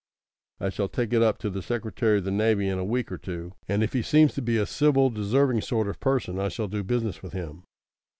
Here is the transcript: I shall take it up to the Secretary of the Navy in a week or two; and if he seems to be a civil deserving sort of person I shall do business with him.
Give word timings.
I 0.59 0.69
shall 0.69 0.87
take 0.87 1.13
it 1.13 1.21
up 1.21 1.37
to 1.37 1.49
the 1.51 1.61
Secretary 1.61 2.17
of 2.17 2.23
the 2.23 2.31
Navy 2.31 2.67
in 2.67 2.79
a 2.79 2.83
week 2.83 3.11
or 3.11 3.19
two; 3.19 3.53
and 3.67 3.83
if 3.83 3.93
he 3.93 4.01
seems 4.01 4.33
to 4.33 4.41
be 4.41 4.57
a 4.57 4.65
civil 4.65 5.11
deserving 5.11 5.61
sort 5.61 5.87
of 5.87 5.99
person 5.99 6.39
I 6.39 6.49
shall 6.49 6.67
do 6.67 6.83
business 6.83 7.21
with 7.21 7.33
him. 7.33 7.65